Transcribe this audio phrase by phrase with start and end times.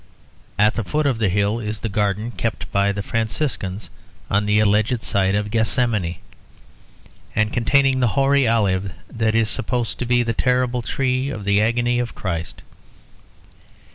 [0.57, 3.91] At the foot of the hill is the garden kept by the Franciscans
[4.31, 6.15] on the alleged site of Gethsemane,
[7.35, 11.61] and containing the hoary olive that is supposed to be the terrible tree of the
[11.61, 12.63] agony of Christ.